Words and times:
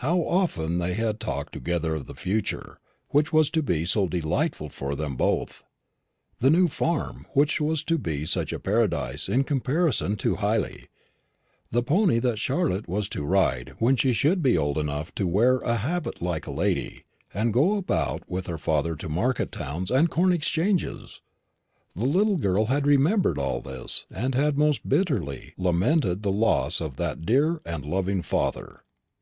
How 0.00 0.18
often 0.18 0.76
they 0.76 0.92
had 0.92 1.18
talked 1.18 1.54
together 1.54 1.94
of 1.94 2.04
the 2.04 2.14
future, 2.14 2.80
which 3.12 3.32
was 3.32 3.48
to 3.48 3.62
be 3.62 3.86
so 3.86 4.06
delightful 4.06 4.68
for 4.68 4.94
them 4.94 5.16
both; 5.16 5.64
the 6.38 6.50
new 6.50 6.68
farm, 6.68 7.24
which 7.32 7.62
was 7.62 7.82
to 7.84 7.96
be 7.96 8.26
such 8.26 8.52
a 8.52 8.58
paradise 8.60 9.26
in 9.26 9.42
comparison 9.42 10.16
to 10.16 10.36
Hyley; 10.36 10.88
the 11.70 11.82
pony 11.82 12.18
that 12.18 12.38
Charlotte 12.38 12.86
was 12.86 13.08
to 13.08 13.24
ride 13.24 13.70
when 13.78 13.96
she 13.96 14.12
should 14.12 14.42
be 14.42 14.58
old 14.58 14.76
enough 14.76 15.14
to 15.14 15.26
wear 15.26 15.60
a 15.60 15.76
habit 15.76 16.20
like 16.20 16.46
a 16.46 16.50
lady, 16.52 17.04
and 17.32 17.54
to 17.54 17.58
go 17.58 17.76
about 17.78 18.22
with 18.28 18.48
her 18.48 18.58
father 18.58 18.94
to 18.96 19.08
market 19.08 19.50
towns 19.50 19.90
and 19.90 20.10
corn 20.10 20.30
exchanges! 20.34 21.22
The 21.96 22.04
little 22.04 22.36
girl 22.36 22.66
had 22.66 22.86
remembered 22.86 23.38
all 23.38 23.62
this, 23.62 24.04
and 24.10 24.34
had 24.34 24.58
most 24.58 24.86
bitterly 24.86 25.54
lamented 25.56 26.22
the 26.22 26.32
loss 26.32 26.82
of 26.82 26.96
that 26.98 27.24
dear 27.24 27.62
and 27.64 27.86
loving 27.86 28.20
father. 28.20 28.82